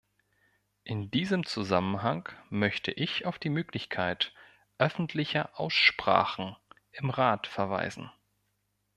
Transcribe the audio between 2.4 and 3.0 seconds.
möchte